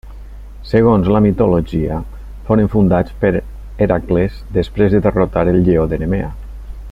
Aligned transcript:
Segons, 0.69 1.09
la 1.15 1.19
mitologia, 1.25 1.99
foren 2.47 2.71
fundats 2.77 3.15
per 3.25 3.31
Hèracles 3.41 4.41
després 4.57 4.97
de 4.97 5.03
derrotar 5.09 5.45
el 5.53 5.61
lleó 5.69 5.89
de 5.93 6.05
Nemea. 6.05 6.37